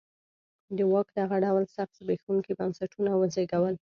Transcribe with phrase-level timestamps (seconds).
[0.77, 3.75] د واک دغه ډول سخت زبېښونکي بنسټونه وزېږول.